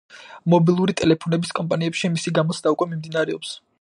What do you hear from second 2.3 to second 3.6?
გამოცდა უკვე მიმდინარეობს.